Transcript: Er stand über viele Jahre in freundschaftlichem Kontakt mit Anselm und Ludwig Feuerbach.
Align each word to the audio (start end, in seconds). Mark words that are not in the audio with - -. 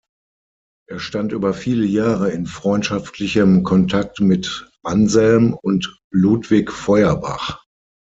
Er 0.89 0.97
stand 0.99 1.31
über 1.31 1.53
viele 1.53 1.85
Jahre 1.85 2.31
in 2.31 2.47
freundschaftlichem 2.47 3.61
Kontakt 3.61 4.19
mit 4.19 4.67
Anselm 4.83 5.53
und 5.53 5.99
Ludwig 6.11 6.71
Feuerbach. 6.71 7.63